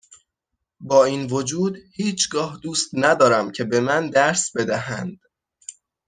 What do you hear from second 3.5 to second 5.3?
که به من درس بدهند